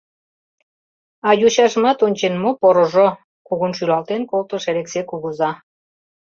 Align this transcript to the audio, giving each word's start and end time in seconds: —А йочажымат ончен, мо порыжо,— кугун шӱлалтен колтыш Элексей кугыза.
—А 1.27 1.29
йочажымат 1.41 1.99
ончен, 2.05 2.33
мо 2.43 2.51
порыжо,— 2.61 3.07
кугун 3.47 3.71
шӱлалтен 3.77 4.21
колтыш 4.31 4.63
Элексей 4.71 5.05
кугыза. 5.07 5.51